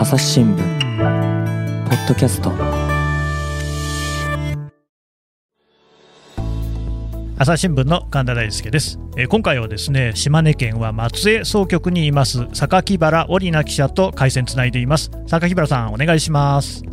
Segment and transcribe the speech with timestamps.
[0.00, 2.50] 朝日新聞ポッドキャスト。
[7.36, 15.10] 朝日新聞の神田大輔です、えー今回はですね島根県は松江総局にいます榊原織奈記者と回線つないでいます。
[15.26, 16.82] 榊原さんお願いします。
[16.82, 16.90] よ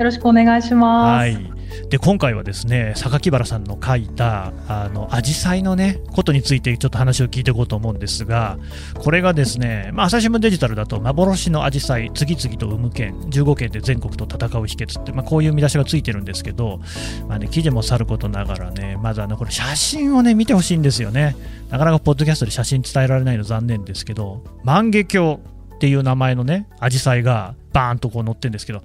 [0.00, 1.16] ろしくお願いします。
[1.16, 1.57] はい
[1.88, 8.58] で今回はですね榊原さんの書いたあの紫陽花のねことについてちょっと話を聞いていこうと思うんですが
[8.94, 16.80] これがですね、まあ、朝日新聞デジタルだと幻の紫陽花次々と生む県15県で全国と戦う秘訣って、まあ、こういう見出しがついてるんですけど、
[17.28, 21.36] まあね、記事もさることながらねまずあのこれ写真をね見てほしいんですよね。
[21.70, 25.38] なかなかポッドキャストで写真伝えられないの残念ですけど万華鏡っ
[25.80, 28.82] ていう名前のね紫陽花がバーンとこう載ってるんですけど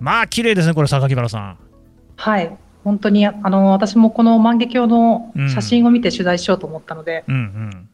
[0.00, 1.71] まあ綺麗ですねこれ榊原さん。
[2.16, 7.88] はい、本当にあの私もこの万華鏡の写真を見て取材しようと思ったので、うんうん。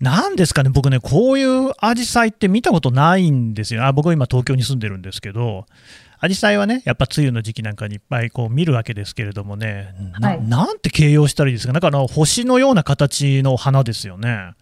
[0.00, 3.84] なんですかね、僕ね、こういうアジサイって見たことないんですよ。
[3.84, 5.66] あ僕は今、東京に住んでるんですけど、
[6.20, 10.42] アジサイはね、やっぱ梅雨の時期なんかにいっぱいこう見るわけですけれどもね、なはい。
[10.42, 14.52] なんて形容したらいいですか、なんかあの星のような形の花ですよね。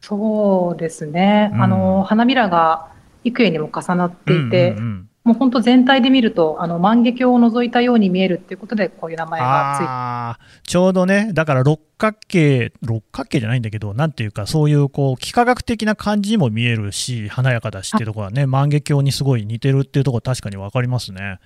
[0.00, 1.62] そうですね、うん。
[1.62, 2.88] あの花びらが
[3.24, 21.40] 幾重にも重なっていて、うんうんうんもう本当全体で見るとあの万華鏡を除いたように見えるっていうことでこういう名前がついてちょうどね、だから六角形、六角形じゃないんだけど、なんていうか、そういうこう幾何学的な感じにも見えるし、華やかだしっていうところはね、万華鏡にすごい似てるっていうところ、確かに分かりますね。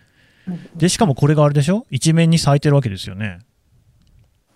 [0.76, 3.40] で、しかもこれがあれでしょ、一面に咲いてるわけですよね。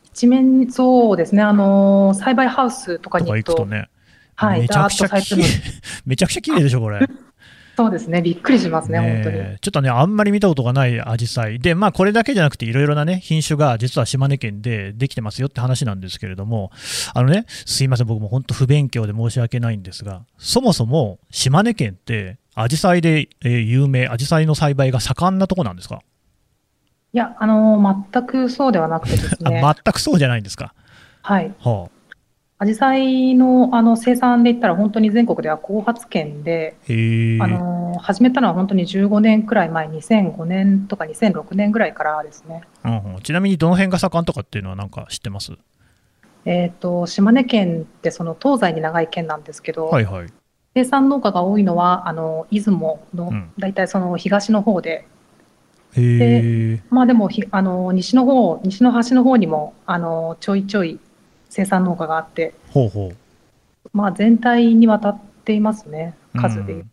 [0.05, 1.43] 一面にそうですね。
[1.43, 3.53] あの栽培ハウスとかに行くと。
[3.53, 3.89] 行くとね、
[4.37, 4.61] はい。
[4.61, 5.73] めちゃくちゃダーッと咲いて綺麗
[6.07, 7.07] めちゃくちゃ綺麗でしょ、これ。
[7.77, 8.23] そうですね。
[8.23, 9.37] びっくりしますねね本当に。
[9.39, 11.59] えちょっとね、あんまり見たことがないアジサイ。
[11.59, 16.71] で、まあ、これだけじゃなくて、いろいろなね、品種が実は島根県でできてますよって話なんですけれども、
[17.13, 26.01] あのね、すいません、僕も本当不勉強で申し訳ないんですが、そもそも島根県って、アジサイで、えー有名、アジサイの栽培が盛んなとこなんですか、
[27.13, 29.61] いやあの全くそうではなくてですね。
[29.65, 30.73] あ全くそうじゃないんですか？
[31.23, 31.53] はい。
[31.61, 31.89] は
[32.59, 42.63] アジサイのあの生産で言ったら本当に全国では後発県で、あ、の始めたのは本当に15年くらい前、2005年とか2006年ぐらいからですね。
[42.83, 45.53] うんうんちなみにどの辺が盛んとかっていうのはなんか知ってます？
[46.47, 50.29] えっ、と島根県ってその東西に長い県なんですけど、はいはい。
[50.75, 55.07] 生産農家が多いのはあの出雲のうん大体その東の方で、
[55.95, 56.83] へえ。
[56.89, 60.99] まあでもひあの西の方西の端の方にもあのちょいちょい
[61.57, 63.17] 生産農家があって、ほうほう。
[63.93, 66.91] まあ全体にわたっていますね数でいううん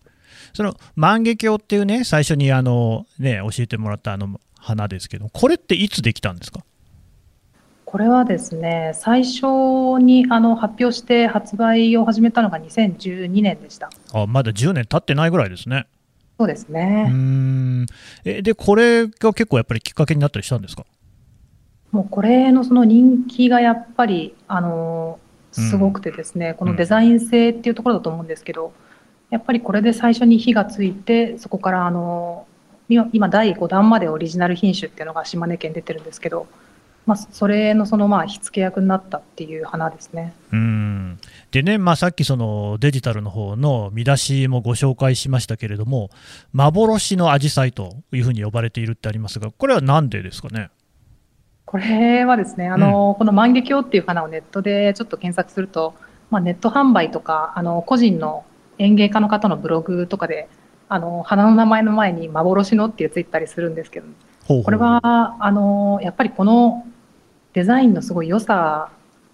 [0.54, 6.64] その万華鏡っていうね、最初にあの、ね、教えてもらったあの花ですけど、これっていつできたんですか？
[7.86, 9.46] これはですね、最初
[10.00, 13.90] にあの発表して発売を始めたのが2012年でした。
[14.14, 15.88] あまだ10年経ってないぐらいですね。
[16.38, 17.10] そうですね。
[17.10, 17.86] ん
[18.24, 20.86] えで、これが結構やっぱりきっかけになったりしたんですか？
[21.94, 25.20] もうこれのその人気がやっぱりあの
[25.52, 28.74] すごくてですね、このデザイン性っていうところだと思うんですけど、
[29.30, 32.48] やっぱりこれで最初に火がついて、そこからあの
[32.90, 36.48] 今今第5弾までオリジナル品種っていうのが島根県出てるんですけど、
[37.06, 40.34] まあ、それのそのまあ火付け役になったっていう花ですね。
[40.52, 41.20] うーん
[41.52, 46.10] でね、まあ、さっきそのデジタルの方の見出しもご紹介しましたけれども、
[46.54, 50.72] 幻のアジサイというふうに呼ばれているってありますが、これはなんでですかね？
[51.74, 55.96] これはですね、あの、この万華鏡っていう花をネットでちょっと検索すると、
[56.30, 58.46] まあ、ネット販売とか、あの、個人の
[58.78, 60.48] 園芸家の方のブログとかで、
[60.88, 64.06] あの、花の名前の前に幻のっていうついてたりするんですけど、
[64.46, 66.86] ほうほうこれは、あの、やっぱりこの
[67.54, 68.92] デザインのすごい良さ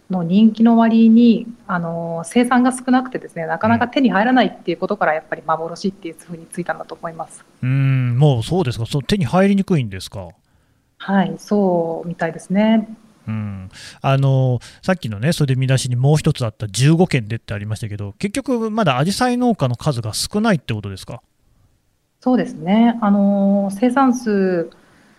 [0.09, 7.43] の人気の割に、あの、生産が少なくてですね、なかなか手に入らないっていうことから、やっぱり幻っていうふうについたんだと思います。
[7.61, 10.29] うーん、もうそうですか、そう手に入りにくいんですか？
[10.99, 12.87] はい、そうみたいですね。
[13.27, 13.69] うん、
[14.01, 21.21] あのさっきのね、それで見出しにもう一つあった15件でってありましたけど、結局、まだアジサイ農家の数が少ないってことですか？
[22.19, 22.97] そうですね。
[23.01, 24.69] あの生産数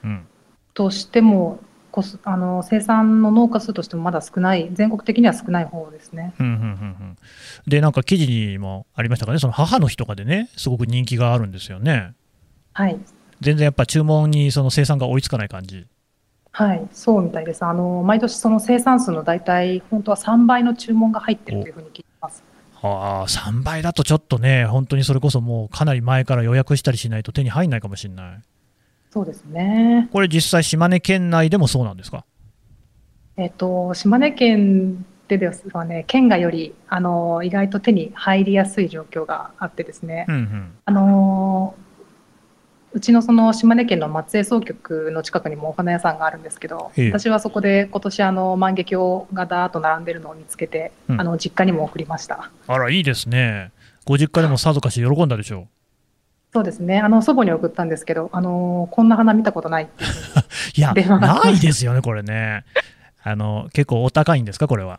[0.03, 0.27] うん、
[0.75, 1.61] としても
[1.91, 6.33] こすあの生産の農家数としてもまだ少ない全国的には少ない方ですね。
[6.41, 7.17] うんうんうんうん
[7.67, 12.15] で、なんか記事にもありましたかね、その母の日とかでね、すごく人気があるんですよね。
[12.73, 12.99] はい、
[13.41, 15.87] 全然やっぱ注文にその生産が追いつかない感じ。
[16.53, 17.65] はい、そうみたいです。
[17.65, 22.43] あの毎年その生産数の大体本当は3倍の注文が入ってるというふうに聞いてます。
[22.83, 28.43] ああ、3倍だとちょっとね、本当にそれこそもうかなり前から予約したりしないと手に入んないかもしれない。
[29.11, 30.09] そうですね。
[30.13, 32.25] これ実際島根県内でもそうなんですか？
[33.37, 41.75] えっと島根県ってですね、県外よりあの意外と手に入りやすい状況があってですね、うんうんあの
[42.93, 52.51] うちのその島根県の松江総局の近くにもお花屋さんがあるんですけど、ええ私はそこで今年あの万華鏡がだーっと並んでるのを見つけて、うんあの実家にも送りました。
[52.67, 53.71] あら、いいですね。
[54.05, 55.69] ご実家でもさぞかし喜んだでしょ
[56.53, 56.99] そうですね。
[56.99, 60.11] あの祖母に送ったんですけど、あのこんな花見たことないっていう。
[60.75, 62.65] いや、ないですよね、これね。
[63.23, 64.99] あの、結構お高いんですか、これは？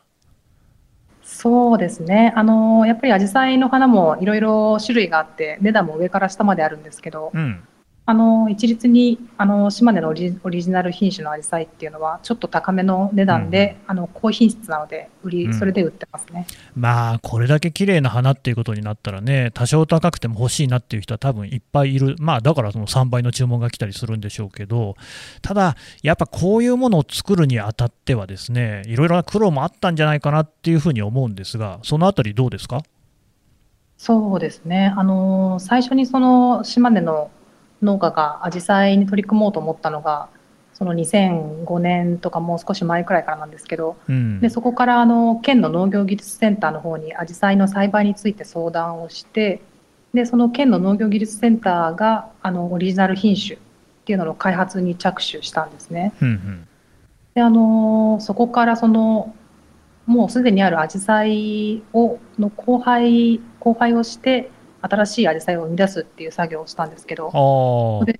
[1.24, 2.32] そうですね。
[2.36, 7.64] あのやっぱりアジサイの花もいろいろ種類があって、値段も上から下まであるんですけど、うん。
[8.04, 16.48] あの一律にあの島根のオリオリジナル品種のアジサイっていうのはちょっと高めの値段で、あの高品質なので売り、うんそれで売ってますね。
[16.76, 22.16] まあ、これだけ綺麗な花っていうことになったらね、多少高くても欲しいなっていう人は多分いっぱいいる。
[22.20, 24.96] まあ、だからその3倍の注文が来たりするんでしょうけど、
[25.42, 32.82] ただ、やっぱこういうものを作るにあたってはですね、いろいろな苦労もあったんじゃないかなっていうふうに思うんですが、そのあたりどうですか？
[33.98, 34.92] そうですね。
[34.98, 37.30] あの最初にその島根の
[37.82, 40.30] 農家がアジサイに取り組もうと思ったのが、
[40.74, 44.40] その2005年とかもう少し前くらいからなんですけど、うん。
[44.40, 49.62] でそこからあの県の農業技術センターの方にアジサイの栽培について相談をして
[50.14, 53.60] でその県の農業技術センターがあのオリジナル品種っ
[54.06, 56.14] ていうのの開発に着手したんですね。
[56.22, 56.68] うんうん
[57.34, 59.34] であのそこからその
[60.06, 64.52] もうすでにあるアジサイをの交配交配をして
[64.82, 68.20] 新しいアジサイを生み出すっていう作業をしたんですけどああで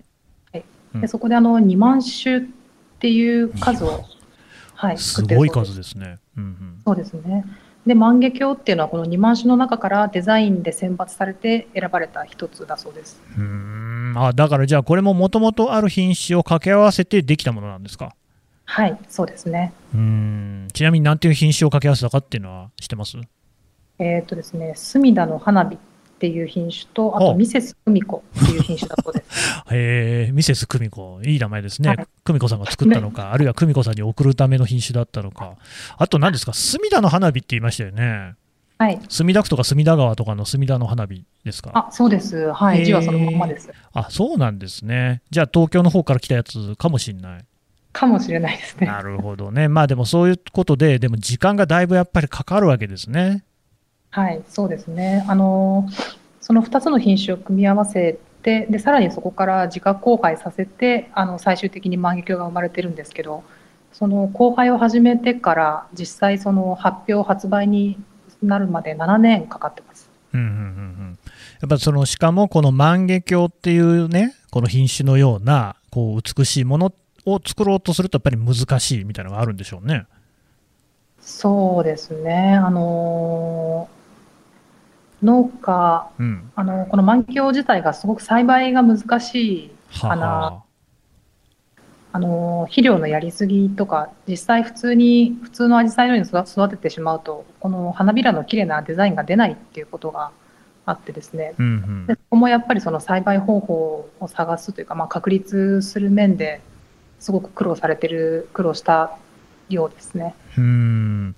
[0.94, 1.02] うん。
[1.02, 2.42] でそこであの2万種っ
[3.00, 4.04] ていう数を、
[4.76, 6.20] はい、すごい数ですね。
[6.38, 6.82] うんうん。
[6.86, 7.46] そうですね。
[7.86, 13.20] で、万華鏡っていうのはこの2万種の中からデザインで選抜されて選ばれた一つだそうです。
[13.38, 14.14] うーん。
[14.16, 18.14] あだからじゃあ、これももともとある品種を掛け合わせてできたものなんですか？
[18.66, 19.74] はい、そうですね。
[19.96, 20.68] うーん。
[20.74, 23.18] ちなみに何ていう品種を掛け合わせたかっていうのは知ってます？
[23.98, 25.78] えっ、とですね、隅田の花火っ
[26.22, 29.64] ていう品種と、あとおミセス久美子っていう品種だそうです。
[29.74, 35.56] へえミセス久美子、いい名前ですね、はい久美子さんが作ったのか、 あるいは久美子さんに送るための品種だったのか、
[35.98, 38.36] あと何ですか、隅田の花火って言いましたよね、
[38.78, 39.00] はい。
[39.10, 41.72] 墨田区とか隅田川とかの隅田の花火ですか？
[41.74, 42.54] あ、そうです。
[42.54, 42.86] はい。
[42.86, 43.72] 字はそのまんまです。
[43.94, 47.46] あそうなんですね、じゃあ東京の方から来たやつかもしれない。
[47.94, 48.88] かもしれないですね。
[48.88, 53.44] なるほどね、まあでもそういうことで、でも時間がだいぶやっぱりかかるわけですね。
[54.12, 55.26] はい、そうですね。
[55.28, 55.88] あの、
[56.42, 63.44] その2つの品種を組み合わせて、で、さらにそこから自家交配させて、あの、最終的に万華鏡が生まれてるんですけど、
[63.94, 67.98] その交配を始めてから、実際その発表、発売に
[68.44, 70.10] なるまで7年かかってます。
[70.34, 71.20] うんうんうんうん、
[71.62, 76.94] やっぱそのしかもこの万華鏡っていうねこの品種のようなこう美しいもの
[77.26, 80.06] を作ろうとするとやっぱり難しいみたいなのがあるんでしょうね。
[81.20, 82.56] そうですね。
[82.56, 83.88] あの、
[85.24, 90.64] 農家、うん、あの、この万華鏡自体がすごく栽培が難しいは花は
[92.14, 92.20] あ。
[92.20, 100.32] の肥料のやりすぎとか実際普通に普通のアジサイのように育育ててしまうとこの花びらの綺麗なデザインが出ないっていうことが
[100.86, 101.54] あってですね。
[101.58, 102.08] うんうん。
[102.08, 106.62] でそこもやっぱりその栽培方法を探すというか、まあ、確立する面で
[107.20, 109.18] すごく苦労されてる苦労した
[109.76, 110.36] ようですね。
[110.58, 111.36] うん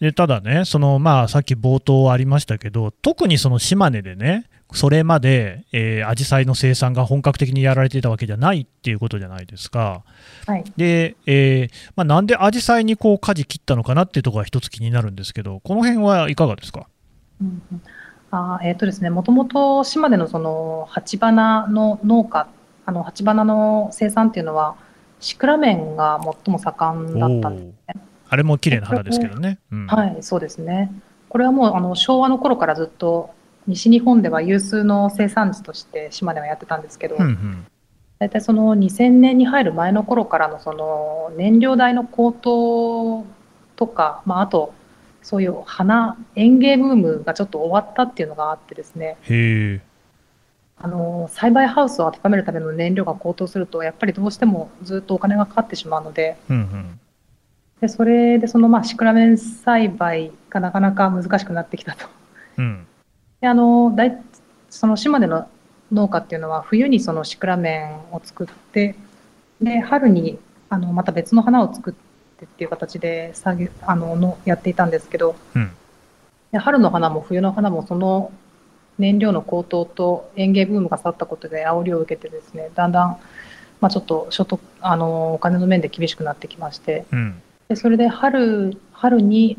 [0.00, 10.02] でただね、そのまあ、さっき冒頭ありましたけど、特にその島根でね、それまで、えー、アジサイの生産が本格的にやられていたわけじゃないっていうことじゃないですか。
[10.46, 16.88] はい、で、えーまあ、なんでアジサイにこう舵切ったのかなっていうところが一つ気になるんですけど、この辺はいかがですか？
[17.40, 17.82] うんうん
[18.32, 22.48] あーえーとですね、もともと島根のその鉢花の農家
[22.84, 24.74] あの鉢花の生産っていうのは
[25.20, 29.58] シクラメンが最も盛んだったんですおーあれも綺麗な花ですけどね。
[29.70, 30.90] うんはい、そうですね。
[31.28, 33.30] これはもうあの昭和の頃からずっと
[33.66, 37.66] 西日本では有数の生産地として島根はやってたんですけど、うんうん
[38.18, 43.26] 大体その2000年に入る前の頃からのその燃料代の高騰
[43.76, 44.72] とか、まあ、あと
[45.22, 49.18] そういう花園芸ブームがちょっと終わったっていうのがあってですね。
[50.78, 56.36] あの栽培ハウスを温めるための燃料が高騰するとやっぱりどうしてもずっとお金がかかってしまうので。
[56.48, 57.00] うんうん。
[57.80, 62.06] でそれでそのまあシクラメン栽培がなかなか難しくなってきたと。
[62.58, 62.86] うん。
[63.40, 64.18] であの大
[64.70, 65.46] その島根の
[65.92, 67.78] 農家っていうのは冬にそのシクラメ
[68.12, 68.96] ンを作って
[69.60, 75.36] で春にあのまた別の花を作ってっていう形で作業あののやっていたんですけど。
[75.54, 75.70] うん。
[76.52, 78.30] で春の花も冬の花もその
[78.98, 83.18] 燃料の高騰と園芸ブームが去ったことで煽りを受けてですねだんだん、
[83.80, 89.58] まあ、ちょっと所得あのお金の面で厳しくなってきましてうんでそれで春春に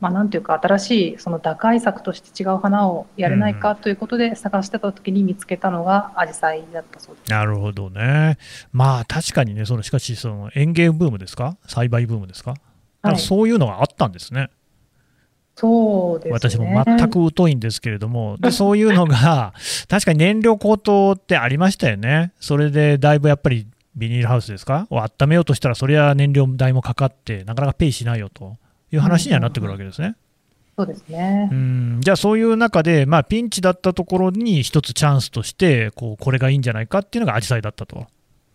[0.00, 7.30] まあ、なんていうか新しいその打開策として違う花をやれないかということで探してた時に見つけたのがアジサイだったそうです。
[7.30, 8.38] なるほどね。
[8.72, 12.54] まあ確かにね、そのしかしその園芸ブームですか、栽培ブームですか、
[13.02, 14.50] はいそういうのがあったんですね。
[15.60, 16.32] そうですね。
[16.32, 19.52] 私も全く疎いんですけれども、でそういうのが
[19.88, 22.32] 確かに燃料高騰ってありましたよね。
[22.40, 24.86] それでだいぶやっぱりビニールハウスですか？
[24.90, 28.56] を温めようとしたら、それは燃料代もかかって、なかなかペイしないよと
[28.92, 30.14] いう話にはなってくるわけですね。
[30.78, 31.54] そうですねう。
[31.54, 38.06] んじゃあそういう中で、まあ、ピンチだったところに一つチャンスとしてこうこれがいいんじゃないかっていうのがアジサイだったと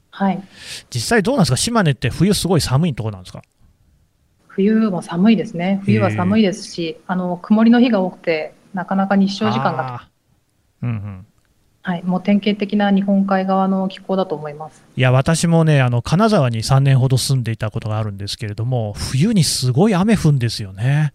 [0.09, 0.41] はい。
[0.89, 1.57] 実際どうなんですか？
[1.57, 3.43] 島根って冬すごい寒いところなんですか？
[4.55, 5.81] 冬も寒いですね。
[5.83, 10.07] 冬は寒いですし、あの曇りの日が多くて、なかなか日照時間が、
[10.81, 11.25] うんうん
[11.81, 14.81] はい、もう典型的な日本海側の気候だと思います。
[14.95, 21.13] いや私もねあの金沢に3年ほど住んでいたことがあるんですけれども冬にすごい雨降るんですよね。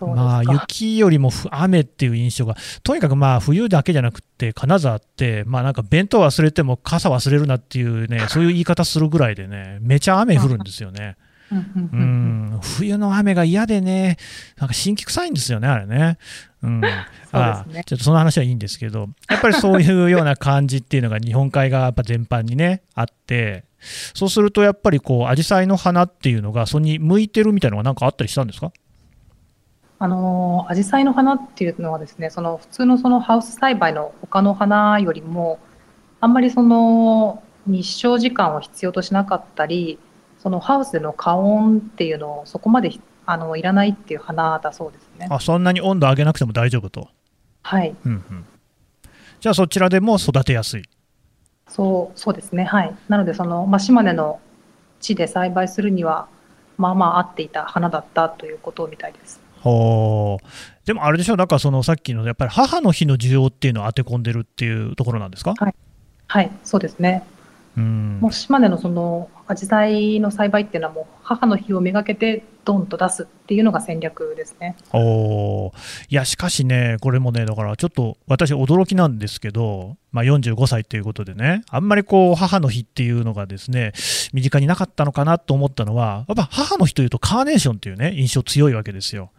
[0.00, 11.16] まあ、雪よりもふ雨っていう印象が、とにかくまあ冬だけじゃなくて、金沢って、まあ、なんか弁当忘れても傘忘れるなっていうね、そういう言い方するぐらいでね、めちゃ雨降るんですよね。
[11.52, 14.16] うん冬の雨が嫌でね、
[14.58, 16.18] なんか新規臭いんですよね、あれね。
[16.62, 16.82] うん、
[17.32, 17.84] あですね。
[17.84, 23.64] ちょっとその話はいいんですけど、やっぱりそういうような感じっていうのが日本海側やっぱ全般にね、あって、
[24.14, 28.72] そうするとやっぱりこう、アジサイの花っていうのが、それに向いてるみたいなのがなんかあったりしたんですか？
[29.98, 35.58] あの、アジサイの花っていうのはですね、その普通のそのハウス栽培の他の花よりも、
[36.20, 39.98] あんまりその日照時間を必要としなかったり、
[40.46, 42.92] そのハウスでの加温っていうのをそこまで
[43.24, 45.26] あのいらないっていう花だそうですね。
[45.28, 47.08] あそんなに温度上げなくても大丈夫と？
[47.62, 47.96] はい。
[48.04, 48.44] うんうん、
[49.40, 50.84] じゃあそちらでも育てやすい。
[51.66, 52.62] そう、そうですね。
[52.62, 52.94] はい。
[53.08, 54.38] なので、その、まあ、島根の
[55.00, 56.28] 地で栽培するには、
[56.78, 59.40] まあまあ合っていた花だったということみたいです。
[59.58, 60.46] ほう
[60.86, 65.54] でもあれでしょ、なんかそのさっきのやっぱり母の日の需要っていうのを当て込んでるっていうところなんですか、
[66.28, 67.26] はい、そうですね。
[67.76, 74.76] うんもう島根のその、アジサイの栽培っていうのはもう母の日をめがけてドンと出すっていうのが戦略ですね。
[74.94, 75.72] おー
[76.08, 83.92] いや、しかしね、これもね、だからちょっと私、驚きなんですけど、まあ、45歳ということでね、あんまりこう母の日っていうのがですね
[84.32, 89.30] 身近になかったのかなと思ったのは、やっぱ母の日というと、カーネーションっていうね、印象強いわけですよ。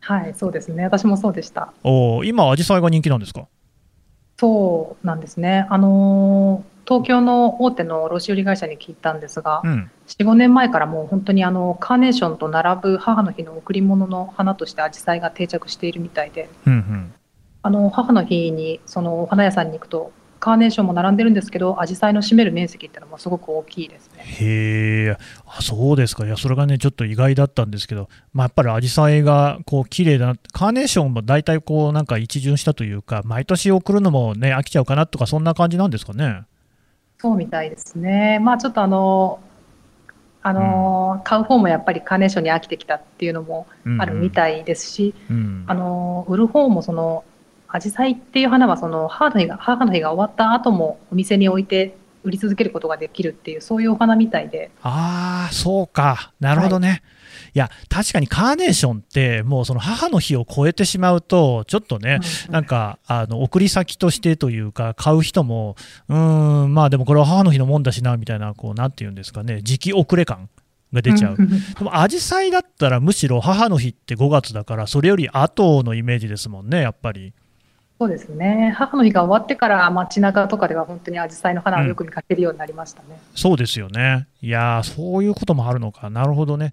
[0.00, 0.82] はい、そうですね。
[0.84, 1.72] 私もそうでした。
[1.84, 3.46] おー今、アジサイが人気なんですか？
[4.38, 5.66] そうなんですね。
[5.68, 17.14] あのー東京の大手の卸売会社に聞いたんですが、うん、4、5年前からもう本当にあのカーネーションと並ぶ母の日の贈り物の花としてアジサイが定着しているみたいで、うん、うん。
[17.62, 24.24] あの母の日にそのお花屋さんに行くと、カーネーションも並んでるんですけど、アジサイの占める面積っていうのもすごく大きいですね。
[24.24, 36.42] へえ、あそうですか、いや、それがね、ちょっと意外だったんですけど、まあ、やっぱりアジサイがこう綺麗だな、カーネーションも大体こうなんか一巡したというか、毎年送るのもね、飽きちゃうかなとか、そんな感じなんですかね？
[37.22, 38.40] そうみたいですね。
[38.40, 39.38] まあちょっとあの、
[40.42, 43.68] あの買う方もやっぱりカーネーションに飽きてきたっていうのも
[44.00, 45.64] あるみたいですし、うん。
[45.68, 47.22] あの売る方もその
[47.68, 57.02] アジサイっていう花はその母の日が母の日が終わった後もお店に置いて売り続けることができるっていうそういうお花みたいで、ああ、そうか、なるほどね。
[57.04, 57.11] い、
[57.58, 65.76] や、確かにカーネーションって、もうその母の日を超えてしまうと、ちょっとね、うんなんかあの送り先としてというか、買う人も、
[66.08, 70.48] うーん、まあでもこれは母の日のもんだしなみたいな、こうなんていうんですかね、時期遅れ感
[70.92, 71.36] が出ちゃう。
[71.36, 77.32] んん でも、アジサイだったら、むしろ母の日って5月だから、それより後のイメージですもんね、やっぱり。
[77.98, 78.74] そうですね。
[78.76, 83.20] 母の日が終わってから街中とかでは本当にアジサイの花をよく見かけるようになりましたね。
[83.34, 84.26] そうですよね。
[84.40, 86.10] いやー、そういうこともあるのか。
[86.10, 86.72] なるほどね。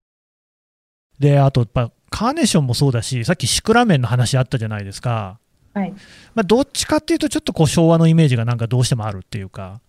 [1.21, 5.39] で、あと、やっぱカーネーションもそうだし、さっきシクラメンの話あったじゃないですか。
[5.73, 5.91] はい。
[6.33, 9.79] まあ、どっちかっていうと、ちょっとこう昭和のイメージがなんかどうしてもあるっていうか、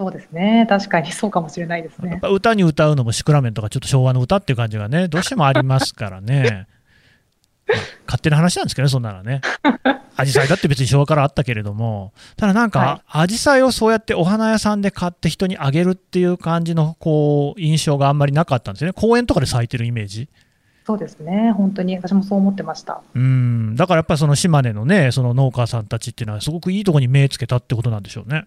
[0.00, 0.64] そうですね。
[0.68, 2.20] 確かにそうかもしれないですね。
[2.22, 6.68] 歌に歌うのもシクラメンとか、ちょっと昭和の歌っていう感じがね、どうしてもありますからね。
[7.66, 9.42] まあ勝手な話なんですけどね、そんなのね。
[10.16, 18.92] アジサイだって別に昭和からあったけれども、ただなんか、アジサイをそうやってお花屋さんで買って人にあげるっていう感じのこう印象があんまりなかったんですよね。
[18.94, 20.28] 公園とかで咲いてるイメージ。
[20.88, 23.02] そうですね、本当に私もそう思ってました。
[23.14, 28.46] うんだからやっぱりその島根のね、その農家さんたちっていうのは、すごくいいところに目つけたってことなんでしょうね。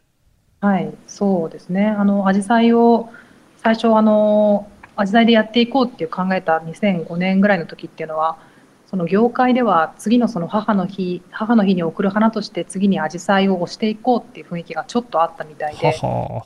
[0.60, 1.86] はい、そうですね。
[1.86, 3.12] あの、アジサイを
[3.58, 8.40] 最初、あの、アジサイでやっていこうっていう考えた2005年ぐらいの時っていうのは、
[8.88, 16.46] その業界では次のその母の日、母の日に贈る花として次にアジサイを推していこうっていう雰囲気がちょっとあったみたいで、はは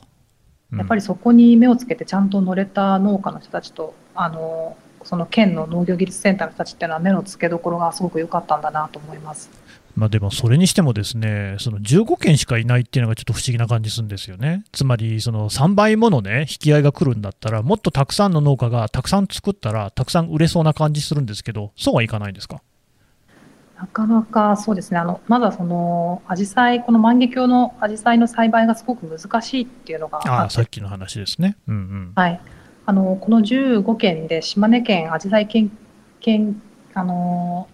[0.72, 4.76] うんやっぱりそこに目をつけてちゃんと乗れた農家の人たちと、あの、
[5.06, 9.48] その県の農業技術センターの人たちっていうのは目の付けどころがすごく良かったんだなと思います。
[9.94, 14.62] まあ、でもそれにしてもですね、その15件しかいないっていうのがちょっと不思議な感じするんですよね。
[14.72, 22.60] つまり、その3倍ものね、引き合いが来るんだったら、もっとたくさんの農家がたくさん作ったら、たくさん売れそうな感じするんですけど、そうはいかないんですか？
[23.78, 31.56] なかなかそうですね、あのまだそのアジサイ、この万華鏡のアジサイの栽培がすごく難しいっていうのがああ、さっきの話ですね。
[31.68, 32.12] うんうん。
[32.14, 32.40] はい、
[32.86, 35.70] あのこの15県で島根県アジサイ研
[36.20, 36.62] 研
[36.94, 37.68] あの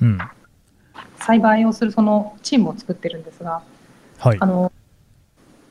[0.00, 0.18] うん。
[1.16, 3.62] 栽培をするそのチームを作ってるんですが、
[4.18, 4.46] はいあ。
[4.46, 4.70] の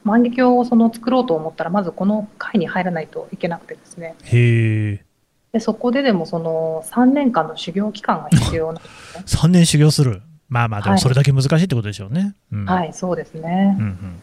[0.03, 5.05] 万華鏡をその作ろうと思ったら、まずこの会に入らないといけなくてですね、へえ。
[5.53, 9.23] でそこででもその3年間の修行期間が必要なんですね。
[9.27, 10.21] 3年修行する。
[10.49, 12.35] まあまあ、でもはいそれだけ難しいってことでしょうね。
[12.51, 12.65] うん。
[12.65, 13.85] はい、そうですねうん。
[13.85, 14.21] うん。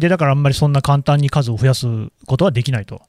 [0.00, 1.86] で、だからあんまりそんな簡単に数を増やす
[2.26, 3.00] ことはできないと。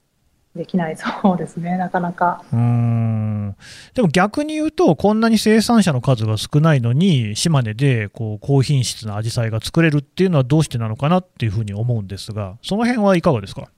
[0.56, 2.44] できない、そうですね、なかなか。
[2.52, 3.56] うーん
[3.94, 13.70] でも逆に言うと、こんなに生産者の数が少ないのに、島根でこう高品質なアジサイが作れるっていうのはどうしてなのかなっていうふうに思うんですが、その辺はいかがですか？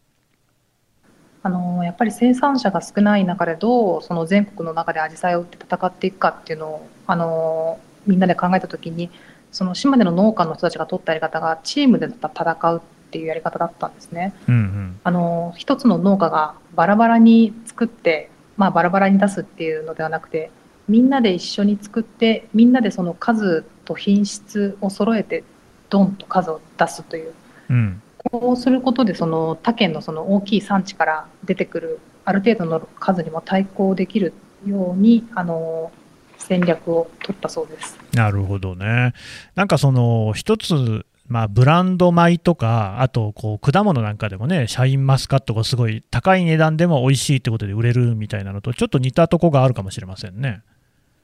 [1.45, 9.11] あのやっぱり生産者が少ない中でどうその全国の中でアジサイを売って戦っていくかっていうのをあのみんなで考えたときに
[9.51, 12.81] その島根の農家の人たちが取ったやり方がチームで戦うっ
[13.13, 14.33] ていうやり方だったんですね。
[14.49, 14.99] うんうん。
[15.03, 20.51] あの一つの農家がバラバラに作って、まあ、バラバラに出すっていうのではなくて
[20.87, 25.43] みんなで一緒に作ってみんなでその数と品質を揃えて
[25.89, 27.33] ドンと数を出すという
[27.69, 28.01] うん。
[28.17, 34.33] こうすることでその他県のその大きい産地から出てくるある程度の数にも対抗できる
[34.65, 35.91] ようにあの
[36.37, 37.97] 戦略を取ったそうです。
[38.13, 39.13] なるほどね。
[39.55, 50.61] なんかその一つ、まあ、ブランド米とか、あとこう果物なんかでもね、シャインマスカットがすごい高い値段でも美味しいってことで売れるみたいなのと、ちょっと似たとこがあるかもしれませんね。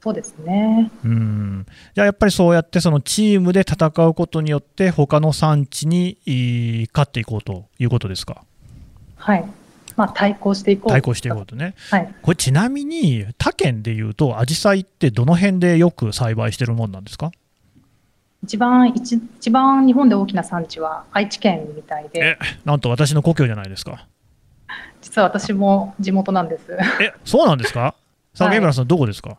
[0.02, 0.90] そうですね。
[1.04, 6.18] うんじゃあやっぱりそうやってそのチームで戦うことによって、他の産地に
[6.94, 8.46] 勝っていこうということですか、
[9.18, 9.46] はい。
[9.98, 10.92] まあ対抗していこう。
[10.92, 11.76] 対抗していこうとね。
[11.92, 12.16] はい。
[12.22, 17.32] これ、ちなみに他県でいうと、アジサイってどの辺でよく栽培してるもんなんですか？
[18.44, 24.08] 一番一一番日本で大きな産地は愛知県みたいで、えなんと私の故郷じゃないですか。
[25.02, 26.78] 実は私も地元なんです。
[27.02, 27.96] えそうなんですか？
[28.34, 29.38] さあ、はいゲイブラさん、どこですか？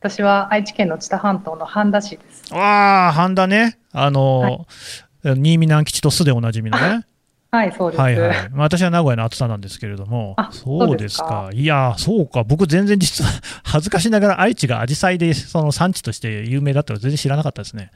[0.00, 2.54] 私は愛知県の知多半島の半田市です。
[2.54, 7.04] ああ、半田ね、あのー新見南吉と巣でおなじみのね。
[7.50, 8.00] はい、そうです。
[8.00, 13.30] はいはい、まあ私は名古屋の厚さなんですけれどもあ、そうですか、いやー、そうか、僕、全然実は
[13.64, 17.90] 恥ずかしながら愛知がアジサイでその産地として有名だったら全然知らなかったですね。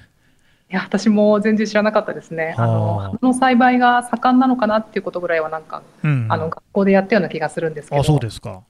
[0.72, 2.54] いや、私も全然知らなかったですね。
[2.56, 8.00] あの、の栽培が盛んなのかなっていうことぐらいはなんか、うん、あの、学校でやったような気がするんですけど。
[8.00, 8.62] あそうですか。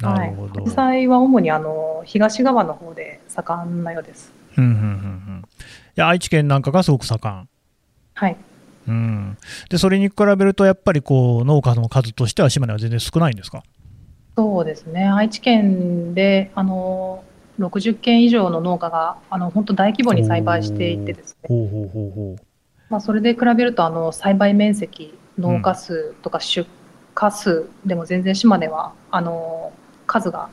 [0.00, 0.54] なるほど。
[0.54, 0.62] はい。
[0.64, 4.32] アジサイは主にあの、東側の方で盛んなようです。
[4.56, 5.44] うんうんうんうん
[5.96, 7.48] いや愛知県なんかがすごく盛ん。
[8.14, 8.36] はい。
[8.88, 9.36] うん、
[9.68, 13.62] でそれに比べると、やっぱりこう農家の数としては島根は全然少ないんですか？
[14.36, 15.06] そうですね。
[15.06, 17.22] 愛知県で、あの、
[17.60, 21.48] 60軒以上の農家が、あの、本当大規模に栽培していてですね。
[21.48, 22.42] ほうほうほうほう。
[22.88, 26.68] まあ、それで比べると、あの、栽培面積、農家数とか出
[27.20, 29.72] 荷数でも全然島根は、あの、
[30.06, 30.48] 数が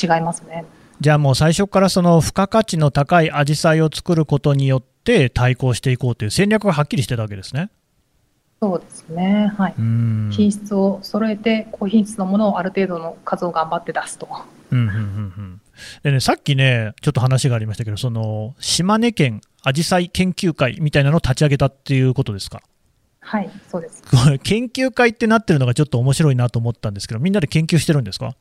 [0.00, 0.64] 違いますね。
[1.00, 7.70] じゃあもう最初からその付加価値の高いアジサイを作ることによって対抗していこうという戦略がはっきりしてたわけですね。
[8.60, 9.52] そうですね。
[9.56, 9.74] はい。
[9.78, 14.28] うん品質を揃えて、高品質のものをある程度の数を頑張って出すと。
[14.72, 15.60] うんうんうんうん
[16.02, 22.60] でね、さっきね、ちょっと話がありましたけど、その島根県アジサイ研究会みたいなのを立ち上げたっていうことですか？
[23.20, 24.02] はい、そうです。
[24.42, 28.34] 研究会ってなってるのがちょっと面白いなと思ったんですけど、みんなで研究してるんですか？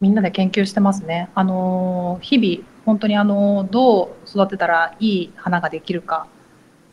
[0.00, 1.30] みんなで研究してますね。
[1.34, 6.26] あのー日々、本当にあのーどう育てたらいい花ができるか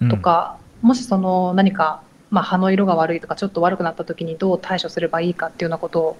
[0.09, 6.17] と、か、もしその何か、まあ、葉の色が悪いとか、ちょっと悪くなった時にどう対処すればいいかっていうようなことを、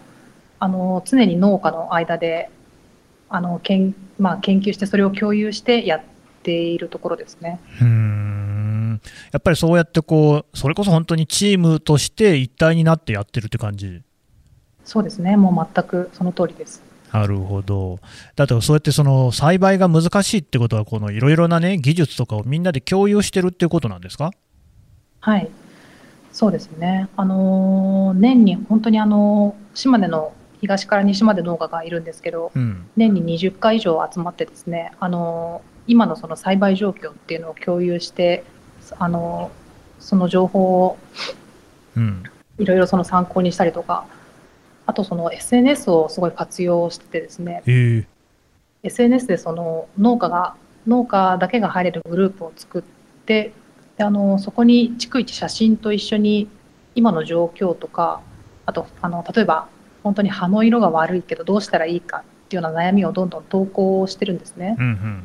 [0.60, 2.50] あのー常に農家の間で、
[3.36, 6.02] あのけんまあ、研究して、それを共有してやっ
[6.44, 7.60] ているところですね。
[7.82, 14.04] うんやっぱりそうやってこう、それこそ本当にチームとして一体になってやってるって感じ？
[14.86, 16.84] そうですね、もう全くその通りです。
[17.12, 18.00] なるほど。
[18.36, 24.30] だってそうやってその栽培が難しいってことは、このいろいろなね、技術とかをみんなで共有してるっていうことなんですか？
[25.22, 25.50] はい。
[26.32, 27.10] そうですね。
[27.16, 30.34] あのー年に本当にあのー島根の
[30.64, 32.86] 東から西まで農家がいるんですけど、うん。
[32.96, 38.46] 年に20回以上集まってですね、あのー今のその栽培状況っていうのを共有して、
[38.98, 40.98] あのーその情報を
[41.98, 42.24] うん。
[42.60, 44.06] いろいろその参考にしたりとか、
[44.86, 48.08] あとその SNS をすごい活用しててですね、へえ。
[48.84, 50.56] SNS でその農家が
[50.88, 52.82] 農家だけが入れるグループを作っ
[53.26, 53.52] て
[53.98, 56.48] であのそこに逐一写真と一緒に
[56.96, 58.22] 今の状況とか
[58.66, 59.68] あとあの例えば
[60.04, 64.76] 本当に葉の色が悪いけどどうしたらいいかっていうような悩みをどんどん投稿してるんですね。
[64.78, 65.24] うんうん。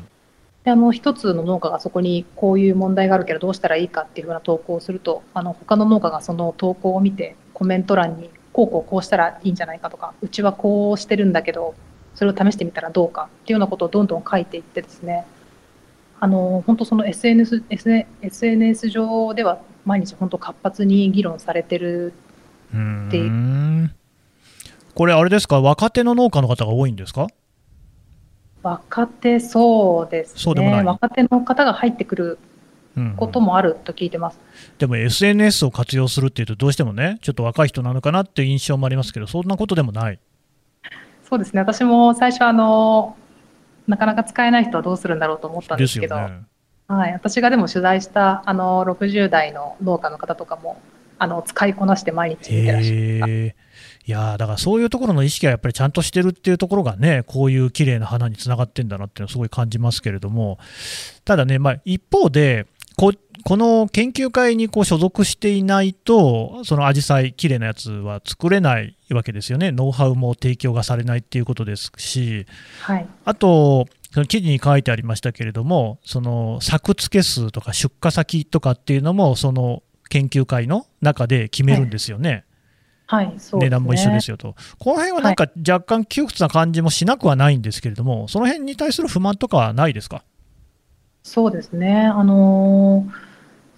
[0.63, 11.75] であの一つの農家がそこにこういう問題があるけどどうしたらいいかっていうふうな投稿をするとあの他の農家がその投稿を見てコメント欄にこうこうこうしたらいいんじゃないかとかうちはこうしてるんだけど
[12.15, 15.25] それを試してみたらどうかっていうようなことをどんどん書いていってですね
[16.19, 17.63] あの本当その SNS,
[18.21, 22.13] SNS 上では毎日本当活発に議論されてる
[22.67, 23.91] っていうん
[24.99, 27.27] これ、あれですか、若手の農家の方が多いんですか？
[28.61, 30.41] 若手そうですね。
[30.41, 30.83] そうでもない。
[30.83, 32.37] 若手の方が入ってくる
[32.97, 33.15] うんうん。
[33.15, 34.41] こともあると聞いてます。
[34.77, 40.19] でも SNS を活用するっていうと、どうしてもね、ちょっと若い人なのかなっていう印象もありますけど、そんなことでもない。
[41.29, 41.61] そうですね。
[41.61, 43.15] 私も最初あの
[43.87, 46.41] なかなか使えない人はどうするんだろうと思ったんでですすけど、よね。
[46.89, 50.81] はい、私がでも取材したあの60代の農家の方とかも
[51.19, 53.27] あの使いこなして毎日見てらっしゃ。
[54.09, 60.57] いやーだからそういうところの意識がやっぱりちゃんとしてるっていうところがね、こういう綺麗な花につながってんだなっていうのはすごい感じますけれども、
[61.25, 62.65] ただね、まあ、一方で、
[62.97, 63.13] こ
[63.45, 72.45] この研究会にこう所属していないと、そのアジサイ、綺麗なやつは作れないわけですよね、ノウハウも提供がされないっていうことですし、
[72.81, 82.45] はい、あと、その記事に書いてありましたけれども、その作付け数とか出荷先とかっていうのも、その研究会の中で決めるんですよね。
[83.07, 83.59] はい、そうですね。
[83.61, 90.23] 値段も一緒ですよと、この辺はなんか若干窮屈な感じもしなくはないんですけれども、その辺に対する不満とかはないですか？
[91.23, 92.05] そうですね。
[92.05, 93.29] あのー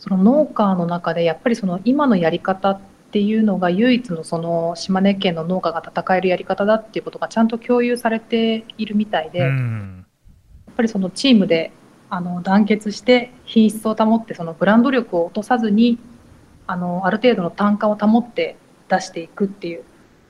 [0.04, 2.80] その農家の中でやっぱりその今のやり方っ
[3.12, 10.06] ていうのが唯一のその島根県の農家が戦えるやり方だっていうことがちゃんと共有されているみたいで、うやっん、
[10.76, 11.72] ぱりそのチームで
[12.10, 16.00] あの団結して品質を保ってそのブランド力を落とさずに
[16.72, 18.56] あのある程度の単価を保って
[18.88, 19.84] 出していくっていう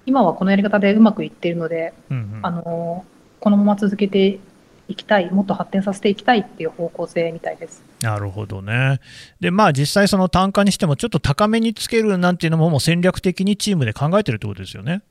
[0.07, 3.05] 今はこのやり方でうまくいっているので、うんうんあの
[3.39, 4.39] このまま続けて
[4.87, 7.83] いきたいもっと発展させていきたいっていう方向性みたいです。
[8.01, 8.99] なるほどね。
[9.39, 15.01] で、まあ実際、その単価にしても、ちょっと高めにつけるなんていうのも、もう戦略的にチームで考えてるってことですよね。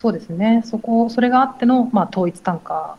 [0.00, 0.62] そうですね。
[0.64, 2.96] そこ、それがあっての、まあ、統一単価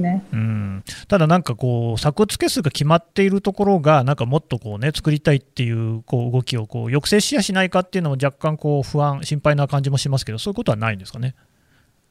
[0.00, 0.24] ね。
[0.32, 11.34] うん、ただなんかこう、作付け数が決まっているところが、なんかもっとこうね、作りたいっていうこう動きをこう抑制しやしないかっていうのも若干こう不安、心配な感じもしますけど、そういうことはないんですかね？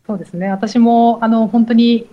[0.08, 0.48] そうですね。
[0.50, 2.08] 私も、あの、本当に、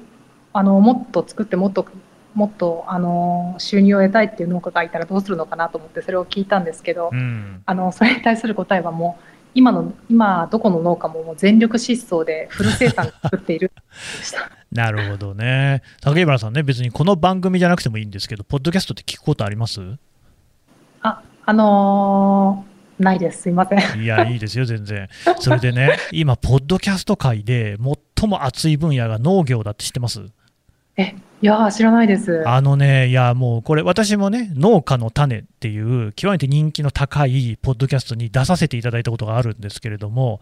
[0.53, 1.87] あの、もっと作って、もっと、
[2.35, 9.25] もっと、あの、収入を得たいっていう農家がいたらどうするのかなと思って、それを聞いたんですけど、うん、あの、それに対する答えはもう、
[9.57, 13.73] 今の、今、どこの農家ももう全力疾走でフル生産作っている。
[14.71, 15.83] なるほどね。
[16.03, 19.81] 竹原さんね、別にこの番組じゃなくてもいいんですけど、ポッドキャストって聞くことあります？
[21.01, 23.43] あ、あのーないです。
[23.43, 24.03] すいません。
[24.03, 25.09] いや、いいですよ、全然。
[25.39, 27.77] それでね、 今、ポッドキャスト界で
[28.17, 30.23] 最も熱い分野が農業だって知ってます？
[30.97, 32.49] え、いやー、知らないです。
[32.49, 40.41] あのね、いや、もうこれ、私もね、農家の種っていう、極めて人気の高いポッドキャストに出させていただいたことがあるんですけれども、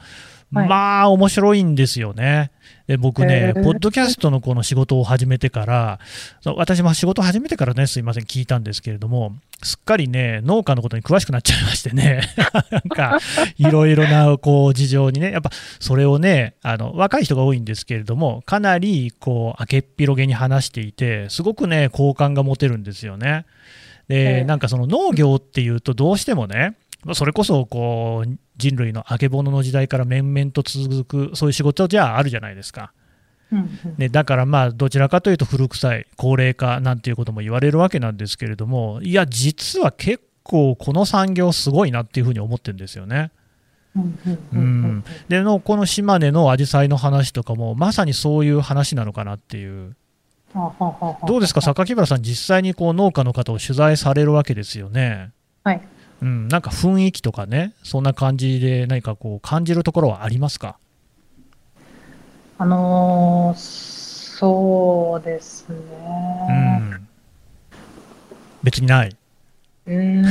[0.52, 2.52] はいまあ、面白いんですよね。
[2.86, 5.98] で僕ねへ、ーポッドキャストのこの仕事を始めてから、
[6.44, 12.20] 私も仕事を始めてからね、すいません、聞いたんですけれども、すっかりね、農家のことに詳しくなっちゃいましてね、
[12.70, 13.18] なんか、
[13.56, 23.46] いろいろなこう事情にね、やっぱそれをね、あの若い人が多いんですけれども、かなりこう明けっぴろげに話していて、すごくね、好感が持てるんですよね。
[24.08, 32.92] で、ええなんかその農業っていうと、どうしてもね、まあそれこそこう人類のあけぼのの時代から面々と続く、そういう仕事じゃあるじゃないですか。
[33.98, 43.30] ね、だからまあどちらかというと古臭い高齢化なんていうことも言われるわけなんですけれどもいや実は結構この産業すごいなっていうふうに思ってるんですよね。
[44.52, 49.94] うんでのこの島根のアジサイの話とかもまさにそういう話なのかなっていう
[51.26, 51.60] どうですか？
[51.60, 55.32] 榊原さん実際にこう農家の方を取材されるわけですよね。
[55.64, 55.80] はい。
[56.22, 60.78] うん、なんか雰囲気とかねそんな感じで何かこう感じるところはありますか？
[62.58, 64.04] あのー
[64.36, 66.48] そうですうね。
[66.50, 67.08] ん、
[68.64, 69.16] 別にない。
[69.86, 70.22] うーん、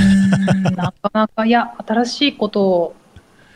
[0.76, 2.96] なかなか、 いや、新しいことを、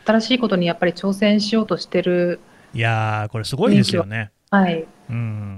[0.06, 2.40] 新しいことにやっぱり挑戦しようとしてる、
[2.74, 4.32] いやー、これすごいですよね。
[4.50, 4.88] はい、うん、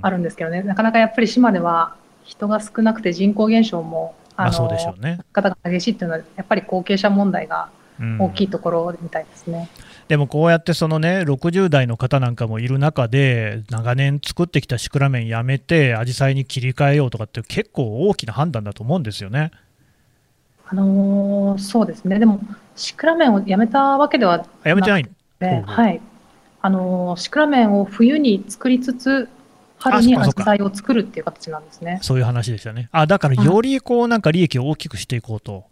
[0.01, 5.19] あるんですけどね、なかなかやっぱり島では人が少なくて人口減少も、まあそうでしょうね。
[5.33, 9.69] 方が激しいっていうのは、やっぱり後継者問題がうん大きいところみたいですね。
[10.07, 19.51] でもこうやってそのね60代の方なんかもいる中で長年作ってきたシクラメンやめてアジサイに切り替えようとかって結構大きな判断だと思うんですよね。
[20.71, 22.39] あのーそうですね、でも、
[22.75, 25.03] シクラメンをやめたわけではあやめてない
[25.39, 26.01] で、ほうほうはい。
[26.61, 29.29] あのーシクラメンを冬に作りつつ、
[29.79, 31.99] 春にアジサイを作るっていう形なんですね。
[32.01, 32.89] そういう話でしたね。
[32.91, 35.65] あだからよりこうなんか利益を大きくしていこうと。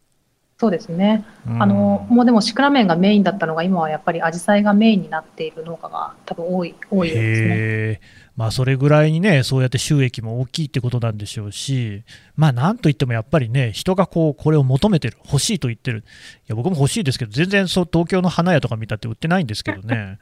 [0.60, 1.24] そうですね。
[1.48, 8.02] うんあのもうでもシクラメンがメインだったのが、今はやっぱりアジサイがメインになっている農家が多分多い、多いですね。
[8.36, 12.04] まあ、それぐらいにね、そうやって収益も大きいってことなんでしょうし、
[12.36, 16.02] まあ、なんといってもやっぱりね、人がこうこれを求めてる、欲しいと言ってる、い
[16.48, 20.20] や僕も欲しいですけど、全然そう東京の花屋とか見たって売ってないんですけどね。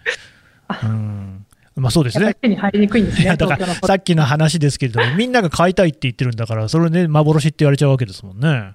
[0.83, 1.44] うん
[1.75, 2.33] まあ、そうですね。
[2.35, 8.73] 手に入りにくいんですね、だからさっきの話ですけれども、みんなが買いたいって言ってるんだから、それね、幻って言われちゃうわけですもんね。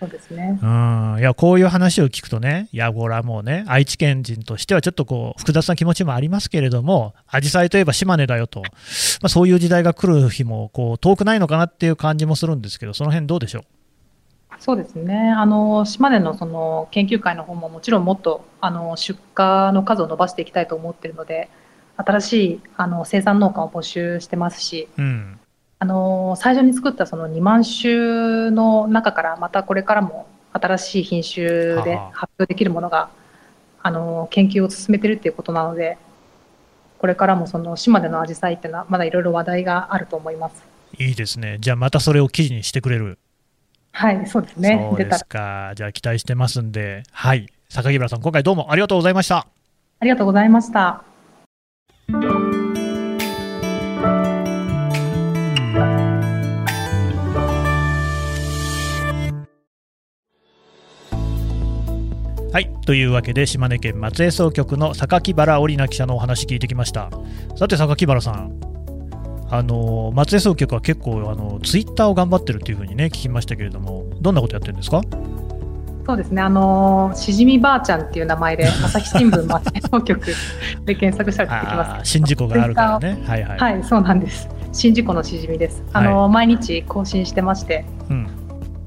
[0.00, 0.58] そうですね。
[0.60, 8.66] うん、いや、こういう話を聞くとね、いや、これはもうね、愛知県人としてはちょっとこう、複雑な気持ちもありますけれども、アジサイといえば島根だよと、ま
[9.24, 13.64] あ、そういう時代が来る日も、こう、遠くないのかなっていう感じもするんですけど、その辺どうでしょ
[14.58, 15.30] そうですね。
[15.36, 21.50] あの島根のその研究会の方ももちろんもっとあの出荷の数を伸ばしていきたいと思っているので、
[21.96, 25.02] 新しいあの生産農家を募集してますし、う。
[25.02, 25.40] うん。
[25.80, 31.46] あの最初に作ったその2万種の中からまたこれからも新しい品種
[31.82, 33.10] ではあ発表できるものが
[33.82, 35.98] あの研究を進めてるっていうことなので、
[36.98, 40.74] これからもその島根のアジサイっていうのはまだいろいろ話題があると思います。
[40.98, 41.58] いいですね。
[41.60, 43.18] じゃあ、またそれを記事にしてくれる。
[43.92, 44.88] はい、そうですね。
[44.90, 45.72] そうですか。
[45.74, 47.46] じゃあ、期待してますんで、はい。
[47.68, 49.46] 榊原さん、今回どうもありがとうございました。
[50.00, 51.13] ありがとうございました。
[52.06, 52.20] は
[62.60, 62.70] い。
[62.84, 67.10] というわけで、島根県松江総局の榊原織奈記者のお話聞いてきました。
[67.56, 68.60] さて、榊原さん。
[69.50, 75.00] あの松江総局は結構あのツイッターを頑張ってるっていうふうにね聞きましたけれどもどんなことやってるんですか？
[76.06, 80.26] そうですね、あのーしじみばあちゃんっていう名前で、朝日新聞松江総局
[80.84, 82.18] で検索したら出てきあます。
[82.18, 83.22] ー宍道湖があるからね。
[83.26, 84.46] はいはい、はい、そうなんです。
[84.72, 85.82] 宍道湖のしじみです。
[85.94, 88.28] あのー毎日更新してまして、うん、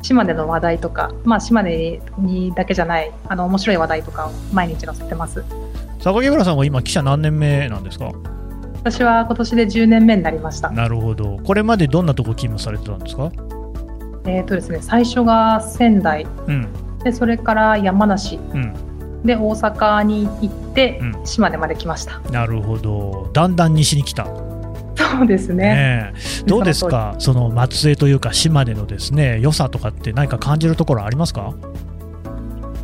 [0.03, 5.43] 島根の話題とか、まあ島根にだけじゃない、あの面白い話題とかを毎日載せてます。
[5.99, 8.11] 榊原さんは今記者何年目なんですか？
[8.83, 10.69] 私は今年で10年目になりました。
[10.69, 11.39] なるほど。
[11.43, 13.31] これまでどんなとこ勤務されてたんですか？
[14.27, 16.67] えっ、とですね、最初が仙台、うん
[17.03, 19.23] でそれから山梨、うん。
[19.23, 21.25] で大阪に行って、うん。
[21.25, 22.19] 島根まで来ました。
[22.31, 23.29] なるほど。
[23.33, 24.25] だんだん西に来た。
[24.25, 25.55] そうですね。
[25.55, 26.43] ねえ。
[26.45, 27.15] どうですか？
[27.19, 31.53] その松江というか島根のですね良さとかって何か感じるところありますか？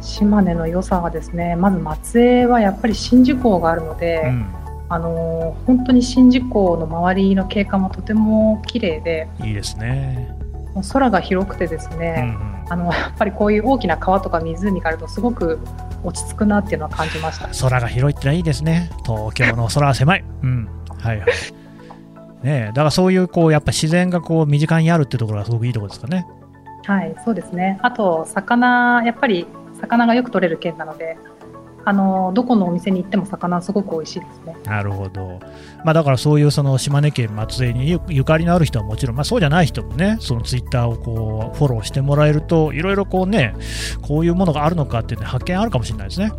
[0.01, 4.45] 島根の良さはですねまず松江はやっぱり宍道湖があるので、うん。
[4.89, 10.37] あのー本当に宍道湖の周りの景観もとても綺麗でいいですね
[10.81, 15.59] 空が広くてですうんうね、んあの やっぱりこういう大きな川とか湖があるとすごく
[16.03, 17.49] 落ち着くなっていうのは感じました。
[17.61, 18.89] 空が広いってのはいいですね。
[19.05, 20.23] 東京の空は狭い。
[20.41, 20.69] うん。
[20.99, 21.27] はいはい。
[21.27, 21.33] ね
[22.43, 26.25] え、だからそういうこうやっぱ自然がこう身近にあるってところがすごくいいところですかね。
[26.85, 27.79] はい、そうですね。
[27.81, 29.47] あと魚やっぱり
[29.79, 31.17] 魚がよく取れる県なので、
[31.85, 34.55] あのどこのお店に行っても魚すごく美味しいですね。
[34.65, 35.39] なるほど。
[35.83, 43.53] まあだからそういうその島根県松江にゆゆかりのある人はもちろん、まあそうじゃない人もね、そのツイッターをこうフォローしてもらえると、いろいろこうね、
[44.01, 46.31] こういうものがあるのかっていうね、発見あるかもしれないですね。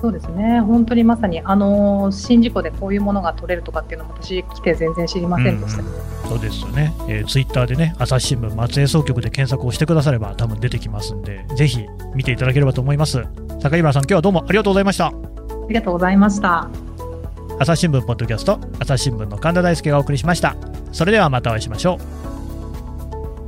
[0.00, 0.60] そうですね。
[0.60, 5.82] 本当にまさにあの宍道湖でこういうものが取れるとかっていうのも私来て全然知りませんでした。
[5.82, 6.92] うんそうですよね。
[7.08, 13.24] えー、ツイッターでね、朝日新聞松江総局で検索をしてくだされば多分出てきますんで、ぜひ見ていただければと思います。
[13.66, 15.06] 坂井村さん、今日はどうもありがとうございました。
[15.06, 15.12] あ
[15.68, 16.70] りがとうございました。
[17.58, 20.54] 朝日新聞ポッドキャスト朝日新聞の神田大輔がお送りしました。
[20.92, 21.98] それではまたお会いしましょ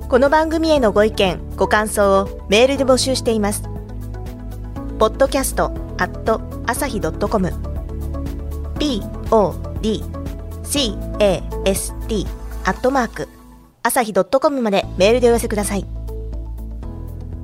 [0.05, 0.09] う。
[0.09, 3.63] この番組へのご意見ご感想をメールで募集しています。
[4.99, 5.67] ポッドキャスト
[5.99, 7.53] アット朝日ドットコム。
[8.81, 9.77] podcast
[12.65, 13.29] アットマーク
[13.85, 15.98] 朝日ドットコムまでメールでお寄せください